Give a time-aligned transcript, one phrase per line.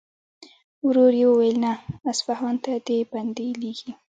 [0.85, 1.71] ورو يې وويل: نه!
[2.11, 3.91] اصفهان ته دې بندې لېږي.